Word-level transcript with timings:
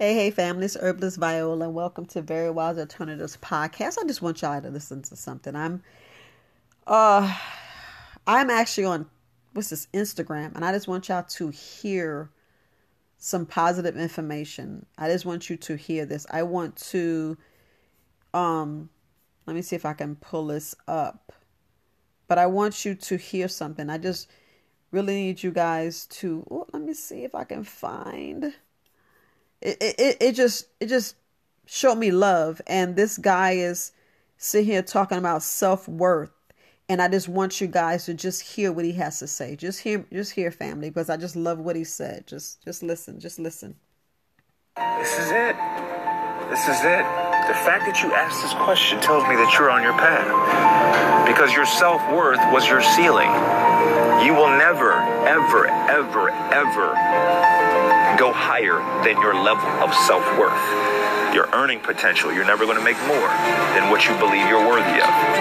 Hey, 0.00 0.14
hey, 0.14 0.32
family, 0.32 0.64
it's 0.64 0.74
Herbalist 0.74 1.18
Viola, 1.18 1.66
and 1.66 1.72
welcome 1.72 2.04
to 2.06 2.20
Very 2.20 2.50
Wise 2.50 2.78
Alternatives 2.78 3.36
podcast. 3.36 3.96
I 3.96 4.04
just 4.04 4.20
want 4.20 4.42
y'all 4.42 4.60
to 4.60 4.68
listen 4.68 5.02
to 5.02 5.14
something. 5.14 5.54
I'm, 5.54 5.84
uh, 6.84 7.32
I'm 8.26 8.50
actually 8.50 8.86
on 8.86 9.06
what's 9.52 9.70
this 9.70 9.86
Instagram, 9.94 10.52
and 10.56 10.64
I 10.64 10.72
just 10.72 10.88
want 10.88 11.08
y'all 11.08 11.22
to 11.22 11.50
hear 11.50 12.28
some 13.18 13.46
positive 13.46 13.96
information. 13.96 14.84
I 14.98 15.08
just 15.08 15.26
want 15.26 15.48
you 15.48 15.56
to 15.58 15.76
hear 15.76 16.04
this. 16.04 16.26
I 16.28 16.42
want 16.42 16.74
to, 16.88 17.38
um, 18.34 18.90
let 19.46 19.54
me 19.54 19.62
see 19.62 19.76
if 19.76 19.86
I 19.86 19.92
can 19.92 20.16
pull 20.16 20.48
this 20.48 20.74
up, 20.88 21.32
but 22.26 22.36
I 22.36 22.46
want 22.46 22.84
you 22.84 22.96
to 22.96 23.16
hear 23.16 23.46
something. 23.46 23.88
I 23.88 23.98
just 23.98 24.28
really 24.90 25.14
need 25.14 25.44
you 25.44 25.52
guys 25.52 26.06
to. 26.06 26.66
Let 26.72 26.82
me 26.82 26.94
see 26.94 27.22
if 27.22 27.36
I 27.36 27.44
can 27.44 27.62
find 27.62 28.54
it, 29.64 29.94
it, 29.98 30.16
it 30.20 30.32
just 30.32 30.68
it 30.78 30.86
just 30.86 31.16
showed 31.66 31.96
me 31.96 32.10
love. 32.10 32.60
And 32.66 32.94
this 32.94 33.18
guy 33.18 33.52
is 33.52 33.92
sitting 34.36 34.66
here 34.66 34.82
talking 34.82 35.18
about 35.18 35.42
self-worth. 35.42 36.30
And 36.86 37.00
i 37.00 37.08
just 37.08 37.30
want 37.30 37.62
you 37.62 37.66
guys 37.66 38.04
to 38.04 38.12
just 38.12 38.42
hear 38.42 38.70
what 38.70 38.84
he 38.84 38.92
has 38.92 39.18
to 39.20 39.26
say. 39.26 39.56
Just 39.56 39.80
hear 39.80 40.04
just 40.12 40.32
hear 40.32 40.50
family 40.50 40.90
because 40.90 41.08
i 41.08 41.16
just 41.16 41.34
love 41.34 41.58
what 41.58 41.76
he 41.76 41.84
said. 41.84 42.26
Just 42.26 42.62
just 42.62 42.82
listen 42.82 43.18
just 43.18 43.38
listen. 43.38 43.74
This 44.76 45.18
is 45.18 45.30
it. 45.30 45.56
This 46.50 46.68
is 46.68 46.84
it. 46.84 47.04
The 47.48 47.56
fact 47.64 47.86
that 47.86 48.02
you 48.02 48.12
asked 48.12 48.42
this 48.42 48.52
question 48.54 49.00
tells 49.00 49.22
me 49.24 49.36
that 49.36 49.56
you're 49.56 49.70
on 49.70 49.82
your 49.82 49.92
path. 49.94 50.28
Because 51.26 51.54
your 51.54 51.64
self-worth 51.64 52.40
was 52.52 52.68
your 52.68 52.82
ceiling. 52.82 53.30
You 54.26 54.34
will 54.34 54.50
never 54.58 54.93
ever 55.26 55.66
ever 55.66 56.30
ever 56.52 56.94
go 58.18 58.32
higher 58.32 58.78
than 59.04 59.20
your 59.20 59.34
level 59.34 59.66
of 59.82 59.92
self 60.06 60.24
worth. 60.38 61.34
Your 61.34 61.48
earning 61.52 61.80
potential, 61.80 62.32
you're 62.32 62.46
never 62.46 62.64
going 62.64 62.78
to 62.78 62.84
make 62.84 62.98
more 63.08 63.28
than 63.74 63.90
what 63.90 64.06
you 64.06 64.14
believe 64.18 64.46
you're 64.48 64.66
worthy 64.66 65.02
of. 65.02 65.33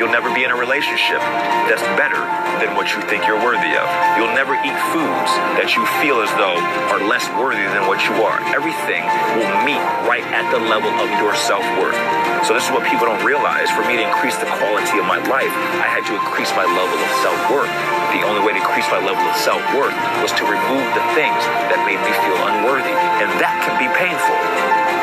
You'll 0.00 0.08
never 0.08 0.32
be 0.32 0.48
in 0.48 0.50
a 0.50 0.56
relationship 0.56 1.20
that's 1.68 1.84
better 2.00 2.24
than 2.56 2.72
what 2.72 2.88
you 2.96 3.04
think 3.12 3.28
you're 3.28 3.36
worthy 3.44 3.76
of. 3.76 3.84
You'll 4.16 4.32
never 4.32 4.56
eat 4.64 4.72
foods 4.96 5.30
that 5.60 5.76
you 5.76 5.84
feel 6.00 6.24
as 6.24 6.32
though 6.40 6.56
are 6.88 7.04
less 7.04 7.28
worthy 7.36 7.68
than 7.68 7.84
what 7.84 8.00
you 8.08 8.16
are. 8.24 8.40
Everything 8.48 9.04
will 9.36 9.52
meet 9.60 9.84
right 10.08 10.24
at 10.32 10.48
the 10.48 10.60
level 10.72 10.88
of 10.88 11.08
your 11.20 11.36
self 11.36 11.60
worth. 11.76 12.00
So, 12.48 12.56
this 12.56 12.64
is 12.64 12.72
what 12.72 12.88
people 12.88 13.12
don't 13.12 13.20
realize. 13.28 13.68
For 13.76 13.84
me 13.84 14.00
to 14.00 14.04
increase 14.08 14.40
the 14.40 14.48
quality 14.56 14.96
of 14.96 15.04
my 15.04 15.20
life, 15.28 15.52
I 15.84 15.92
had 15.92 16.08
to 16.08 16.16
increase 16.16 16.48
my 16.56 16.64
level 16.64 16.96
of 16.96 17.10
self 17.20 17.36
worth. 17.52 17.68
The 18.16 18.24
only 18.24 18.40
way 18.40 18.56
to 18.56 18.60
increase 18.64 18.88
my 18.88 19.04
level 19.04 19.20
of 19.20 19.36
self 19.36 19.60
worth 19.76 19.92
was 20.24 20.32
to 20.40 20.48
remove 20.48 20.86
the 20.96 21.04
things 21.12 21.44
that 21.68 21.84
made 21.84 22.00
me 22.00 22.12
feel 22.24 22.40
unworthy. 22.48 22.96
And 23.20 23.28
that 23.36 23.52
can 23.68 23.76
be 23.76 23.92
painful. 24.00 24.38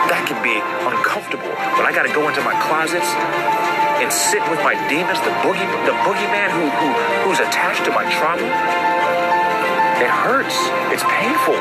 That 0.10 0.26
can 0.26 0.42
be 0.42 0.58
uncomfortable. 0.90 1.54
When 1.78 1.86
I 1.86 1.94
got 1.94 2.10
to 2.10 2.14
go 2.18 2.26
into 2.26 2.42
my 2.42 2.58
closets 2.66 3.14
and 3.98 4.14
sit 4.14 4.46
with 4.50 4.62
my 4.62 4.78
demons, 4.86 5.18
the 5.26 5.34
boogie, 5.42 5.66
the 5.90 5.98
boogeyman 6.06 6.54
who, 6.54 6.70
who, 6.70 6.90
who's 7.26 7.42
attached 7.42 7.84
to 7.86 7.92
my 7.92 8.06
trauma, 8.14 8.46
it 9.98 10.10
hurts. 10.10 10.54
It's 10.94 11.02
painful. 11.10 11.58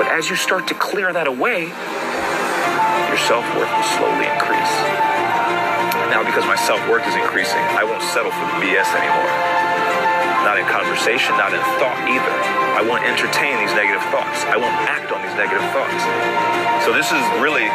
But 0.00 0.08
as 0.08 0.32
you 0.32 0.36
start 0.36 0.64
to 0.72 0.74
clear 0.74 1.12
that 1.12 1.28
away, 1.28 1.68
your 1.68 3.20
self 3.28 3.44
worth 3.52 3.68
will 3.68 3.90
slowly 4.00 4.24
increase. 4.24 4.74
Now, 6.08 6.24
because 6.24 6.48
my 6.48 6.56
self 6.56 6.80
worth 6.88 7.04
is 7.04 7.14
increasing, 7.20 7.60
I 7.76 7.84
won't 7.84 8.02
settle 8.08 8.32
for 8.32 8.46
the 8.56 8.56
BS 8.64 8.88
anymore. 8.96 9.30
Not 10.48 10.56
in 10.56 10.64
conversation, 10.64 11.36
not 11.36 11.52
in 11.52 11.60
thought 11.76 12.00
either. 12.08 12.34
I 12.72 12.80
won't 12.80 13.04
entertain 13.04 13.60
these 13.60 13.76
negative 13.76 14.00
thoughts. 14.08 14.48
I 14.48 14.56
won't 14.56 14.74
act 14.88 15.12
on 15.12 15.20
these 15.20 15.36
negative 15.36 15.62
thoughts. 15.76 16.00
So, 16.88 16.96
this 16.96 17.12
is 17.12 17.20
really 17.44 17.68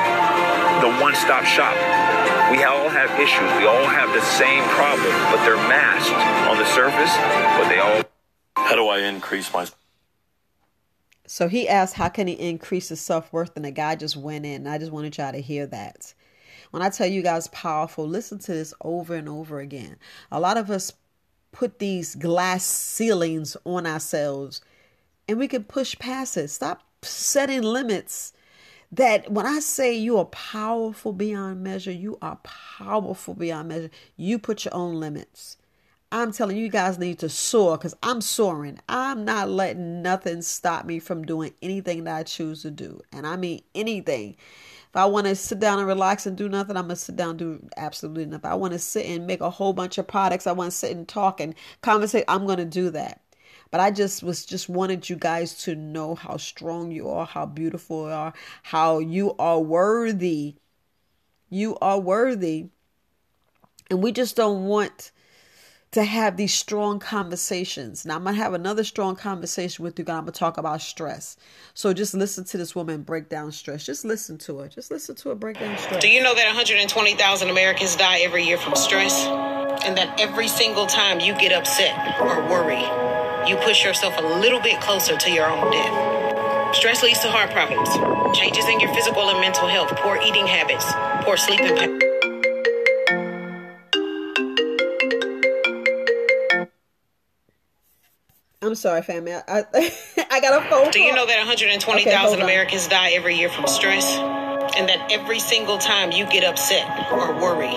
the 0.81 0.89
one 0.97 1.13
stop 1.13 1.45
shop 1.45 1.77
we 2.51 2.63
all 2.63 2.89
have 2.89 3.09
issues. 3.19 3.51
We 3.57 3.65
all 3.65 3.85
have 3.85 4.13
the 4.13 4.21
same 4.21 4.63
problem, 4.69 5.11
but 5.31 5.43
they're 5.43 5.55
masked 5.67 6.13
on 6.49 6.57
the 6.57 6.65
surface, 6.65 7.13
but 7.57 7.69
they 7.69 7.79
all. 7.79 8.03
How 8.55 8.75
do 8.75 8.87
I 8.87 8.99
increase 8.99 9.51
my. 9.53 9.67
So 11.27 11.47
he 11.47 11.67
asked, 11.67 11.95
How 11.95 12.09
can 12.09 12.27
he 12.27 12.33
increase 12.33 12.89
his 12.89 13.01
self 13.01 13.31
worth? 13.33 13.55
And 13.55 13.65
the 13.65 13.71
guy 13.71 13.95
just 13.95 14.15
went 14.15 14.45
in. 14.45 14.67
I 14.67 14.77
just 14.77 14.91
wanted 14.91 15.17
y'all 15.17 15.31
to 15.31 15.41
hear 15.41 15.65
that. 15.67 16.13
When 16.71 16.81
I 16.81 16.89
tell 16.89 17.07
you 17.07 17.21
guys 17.21 17.47
powerful, 17.49 18.07
listen 18.07 18.39
to 18.39 18.53
this 18.53 18.73
over 18.81 19.15
and 19.15 19.29
over 19.29 19.59
again. 19.59 19.97
A 20.31 20.39
lot 20.39 20.57
of 20.57 20.69
us 20.69 20.91
put 21.51 21.79
these 21.79 22.15
glass 22.15 22.63
ceilings 22.65 23.55
on 23.65 23.87
ourselves 23.87 24.61
and 25.27 25.39
we 25.39 25.47
can 25.47 25.63
push 25.63 25.97
past 25.97 26.37
it. 26.37 26.49
Stop 26.49 26.83
setting 27.01 27.61
limits 27.61 28.33
that 28.95 29.31
when 29.31 29.45
I 29.45 29.59
say 29.59 29.93
you 29.93 30.17
are 30.17 30.25
powerful 30.25 31.13
beyond 31.13 31.63
measure, 31.63 31.91
you 31.91 32.17
are 32.21 32.37
powerful 32.43 33.33
beyond 33.33 33.69
measure. 33.69 33.89
You 34.15 34.39
put 34.39 34.65
your 34.65 34.73
own 34.73 34.99
limits. 34.99 35.57
I'm 36.11 36.31
telling 36.31 36.55
you, 36.55 36.63
you 36.63 36.69
guys 36.69 36.97
need 36.97 37.19
to 37.19 37.29
soar 37.29 37.77
because 37.77 37.95
I'm 38.01 38.21
soaring. 38.21 38.79
I'm 38.87 39.25
not 39.25 39.49
letting 39.49 40.01
nothing 40.01 40.41
stop 40.43 40.85
me 40.85 40.99
from 40.99 41.25
doing 41.25 41.53
anything 41.61 42.05
that 42.05 42.15
I 42.15 42.23
choose 42.23 42.61
to 42.61 42.71
do. 42.71 43.01
And 43.11 43.27
I 43.27 43.35
mean 43.35 43.63
anything. 43.73 44.37
If 44.95 44.95
I 44.95 45.05
want 45.07 45.27
to 45.27 45.35
sit 45.35 45.59
down 45.59 45.79
and 45.79 45.87
relax 45.87 46.25
and 46.25 46.37
do 46.37 46.47
nothing, 46.47 46.77
I'm 46.77 46.85
going 46.85 46.95
to 46.95 47.01
sit 47.01 47.17
down 47.17 47.31
and 47.31 47.39
do 47.39 47.69
absolutely 47.75 48.25
nothing. 48.27 48.39
If 48.39 48.45
I 48.45 48.55
want 48.55 48.71
to 48.73 48.79
sit 48.79 49.05
and 49.07 49.27
make 49.27 49.41
a 49.41 49.49
whole 49.49 49.73
bunch 49.73 49.97
of 49.97 50.07
products. 50.07 50.47
I 50.47 50.53
want 50.53 50.71
to 50.71 50.77
sit 50.77 50.95
and 50.95 51.05
talk 51.05 51.41
and 51.41 51.53
conversate. 51.81 52.23
I'm 52.29 52.45
going 52.45 52.59
to 52.59 52.65
do 52.65 52.91
that. 52.91 53.19
But 53.75 53.81
I 53.81 53.91
just 53.91 54.23
was 54.23 54.45
just 54.45 54.69
wanted 54.69 55.09
you 55.09 55.17
guys 55.17 55.53
to 55.63 55.75
know 55.75 56.15
how 56.15 56.37
strong 56.37 56.91
you 56.91 57.09
are, 57.09 57.25
how 57.25 57.45
beautiful 57.45 58.05
you 58.05 58.13
are, 58.13 58.33
how 58.63 58.99
you 58.99 59.35
are 59.37 59.59
worthy. 59.59 60.55
You 61.49 61.77
are 61.81 61.99
worthy. 61.99 62.69
And 63.89 64.01
we 64.01 64.13
just 64.13 64.37
don't 64.37 64.63
want 64.63 65.11
to 65.91 66.05
have 66.05 66.37
these 66.37 66.53
strong 66.53 66.99
conversations. 66.99 68.05
Now, 68.05 68.15
I'm 68.15 68.23
going 68.23 68.35
to 68.35 68.41
have 68.41 68.53
another 68.53 68.85
strong 68.85 69.17
conversation 69.17 69.83
with 69.83 69.99
you 69.99 70.05
guys. 70.05 70.19
I'm 70.19 70.23
going 70.23 70.31
to 70.31 70.39
talk 70.39 70.57
about 70.57 70.81
stress. 70.81 71.35
So 71.73 71.91
just 71.91 72.13
listen 72.13 72.45
to 72.45 72.57
this 72.57 72.77
woman 72.77 73.01
break 73.01 73.27
down 73.27 73.51
stress. 73.51 73.85
Just 73.85 74.05
listen 74.05 74.37
to 74.37 74.59
her. 74.59 74.69
Just 74.69 74.89
listen 74.89 75.15
to 75.15 75.29
her 75.29 75.35
break 75.35 75.59
down 75.59 75.77
stress. 75.79 76.01
Do 76.01 76.07
you 76.07 76.23
know 76.23 76.33
that 76.33 76.45
120,000 76.47 77.49
Americans 77.49 77.97
die 77.97 78.19
every 78.19 78.45
year 78.45 78.57
from 78.57 78.73
stress? 78.77 79.25
And 79.83 79.97
that 79.97 80.17
every 80.17 80.47
single 80.47 80.85
time 80.85 81.19
you 81.19 81.33
get 81.33 81.51
upset 81.51 82.21
or 82.21 82.41
worry, 82.47 83.14
you 83.47 83.55
push 83.57 83.83
yourself 83.83 84.15
a 84.17 84.21
little 84.39 84.59
bit 84.59 84.81
closer 84.81 85.15
to 85.17 85.31
your 85.31 85.45
own 85.47 85.71
death. 85.71 86.75
Stress 86.75 87.03
leads 87.03 87.19
to 87.19 87.29
heart 87.29 87.51
problems, 87.51 87.89
changes 88.37 88.65
in 88.67 88.79
your 88.79 88.93
physical 88.93 89.29
and 89.29 89.39
mental 89.39 89.67
health, 89.67 89.89
poor 89.97 90.17
eating 90.17 90.47
habits, 90.47 90.85
poor 91.23 91.37
sleeping 91.37 91.75
patterns. 91.75 92.01
I'm 98.61 98.73
sorry, 98.73 99.03
family. 99.03 99.33
I, 99.33 99.41
I, 99.47 99.93
I 100.31 100.41
got 100.41 100.65
a 100.65 100.69
phone. 100.69 100.91
Do 100.91 100.99
you 100.99 101.13
know 101.13 101.25
that 101.25 101.37
120,000 101.37 102.09
okay, 102.09 102.43
Americans 102.43 102.87
die 102.87 103.11
every 103.11 103.37
year 103.37 103.49
from 103.49 103.67
stress? 103.67 104.17
And 104.75 104.89
that 104.89 105.11
every 105.11 105.39
single 105.39 105.77
time 105.77 106.11
you 106.11 106.25
get 106.25 106.43
upset 106.43 107.11
or 107.11 107.33
worry, 107.33 107.75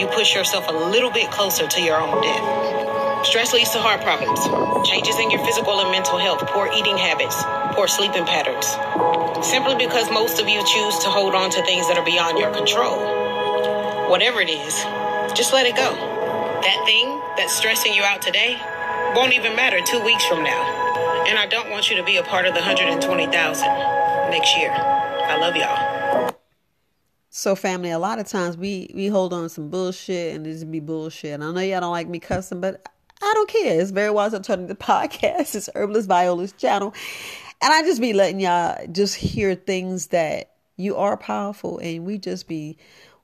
you 0.00 0.06
push 0.08 0.34
yourself 0.34 0.66
a 0.68 0.72
little 0.72 1.10
bit 1.10 1.30
closer 1.30 1.66
to 1.66 1.82
your 1.82 2.00
own 2.00 2.22
death. 2.22 2.83
Stress 3.24 3.54
leads 3.54 3.70
to 3.70 3.80
heart 3.80 4.02
problems, 4.02 4.38
changes 4.86 5.18
in 5.18 5.30
your 5.30 5.42
physical 5.44 5.80
and 5.80 5.90
mental 5.90 6.18
health, 6.18 6.44
poor 6.52 6.68
eating 6.76 6.98
habits, 6.98 7.42
poor 7.74 7.88
sleeping 7.88 8.24
patterns. 8.26 8.68
Simply 9.44 9.74
because 9.74 10.10
most 10.10 10.38
of 10.38 10.46
you 10.46 10.60
choose 10.60 10.98
to 11.00 11.08
hold 11.08 11.34
on 11.34 11.50
to 11.50 11.62
things 11.64 11.88
that 11.88 11.96
are 11.96 12.04
beyond 12.04 12.38
your 12.38 12.52
control. 12.52 13.00
Whatever 14.10 14.40
it 14.42 14.50
is, 14.50 14.76
just 15.32 15.52
let 15.54 15.64
it 15.64 15.74
go. 15.74 15.96
That 16.62 16.82
thing 16.84 17.18
that's 17.36 17.52
stressing 17.56 17.94
you 17.94 18.02
out 18.02 18.20
today 18.20 18.60
won't 19.16 19.32
even 19.32 19.56
matter 19.56 19.80
two 19.80 20.04
weeks 20.04 20.24
from 20.26 20.44
now. 20.44 21.24
And 21.26 21.38
I 21.38 21.46
don't 21.46 21.70
want 21.70 21.90
you 21.90 21.96
to 21.96 22.04
be 22.04 22.18
a 22.18 22.22
part 22.22 22.44
of 22.44 22.52
the 22.52 22.60
120,000 22.60 23.32
next 24.30 24.56
year. 24.56 24.70
I 24.70 25.38
love 25.40 25.56
y'all. 25.56 26.36
So, 27.30 27.56
family, 27.56 27.90
a 27.90 27.98
lot 27.98 28.18
of 28.18 28.28
times 28.28 28.56
we 28.56 28.90
we 28.94 29.08
hold 29.08 29.32
on 29.32 29.42
to 29.42 29.48
some 29.48 29.68
bullshit 29.68 30.36
and 30.36 30.46
this 30.46 30.62
be 30.62 30.78
bullshit. 30.78 31.32
And 31.32 31.42
I 31.42 31.50
know 31.50 31.60
y'all 31.60 31.80
don't 31.80 31.90
like 31.90 32.08
me 32.08 32.20
cussing, 32.20 32.60
but 32.60 32.86
I 33.24 33.32
don't 33.34 33.48
care. 33.48 33.80
It's 33.80 33.90
Very 33.90 34.10
Wise 34.10 34.34
Alternative 34.34 34.78
Podcast. 34.78 35.54
It's 35.54 35.70
Herbalist 35.74 36.08
Viola's 36.08 36.52
channel. 36.52 36.92
And 37.62 37.72
I 37.72 37.82
just 37.82 38.00
be 38.00 38.12
letting 38.12 38.40
y'all 38.40 38.86
just 38.92 39.14
hear 39.14 39.54
things 39.54 40.08
that 40.08 40.50
you 40.76 40.96
are 40.96 41.16
powerful 41.16 41.78
and 41.78 42.04
we 42.04 42.18
just 42.18 42.48
be 42.48 42.76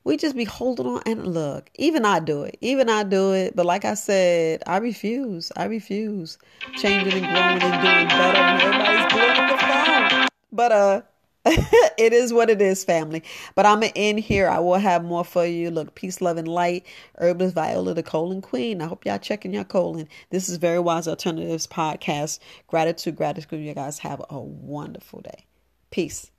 we 0.03 0.17
just 0.17 0.35
be 0.35 0.45
holding 0.45 0.87
on 0.87 1.01
and 1.05 1.27
look 1.27 1.69
even 1.75 2.05
i 2.05 2.17
do 2.17 2.43
it 2.43 2.57
even 2.61 2.89
i 2.89 3.03
do 3.03 3.33
it 3.33 3.55
but 3.55 3.65
like 3.65 3.83
i 3.83 3.93
said 3.93 4.63
i 4.65 4.77
refuse 4.77 5.51
i 5.57 5.65
refuse 5.65 6.37
changing 6.77 7.25
and 7.25 7.33
growing 7.33 7.61
and 7.61 7.83
doing 7.83 8.07
better 8.07 8.65
everybody's 8.65 9.13
blowing 9.13 9.47
the 9.51 9.57
phone 9.57 10.27
but 10.53 10.71
uh 10.71 11.01
it 11.45 12.13
is 12.13 12.31
what 12.31 12.51
it 12.51 12.61
is, 12.61 12.83
family. 12.83 13.23
But 13.55 13.65
I'm 13.65 13.81
to 13.81 13.97
end 13.97 14.19
here. 14.19 14.47
I 14.47 14.59
will 14.59 14.75
have 14.75 15.03
more 15.03 15.25
for 15.25 15.45
you. 15.45 15.71
Look, 15.71 15.95
peace, 15.95 16.21
love, 16.21 16.37
and 16.37 16.47
light. 16.47 16.85
Herbalist 17.17 17.55
Viola, 17.55 17.95
the 17.95 18.03
colon 18.03 18.41
queen. 18.41 18.81
I 18.81 18.85
hope 18.85 19.05
y'all 19.05 19.17
checking 19.17 19.53
your 19.53 19.63
colon. 19.63 20.07
This 20.29 20.49
is 20.49 20.57
Very 20.57 20.79
Wise 20.79 21.07
Alternatives 21.07 21.65
Podcast. 21.65 22.39
Gratitude, 22.67 23.15
gratitude. 23.15 23.63
You 23.65 23.73
guys 23.73 23.99
have 23.99 24.21
a 24.29 24.39
wonderful 24.39 25.21
day. 25.21 25.45
Peace. 25.89 26.29